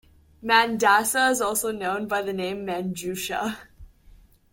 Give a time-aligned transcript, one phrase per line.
[0.43, 3.55] Mandasa is also known by the name "Manjusha".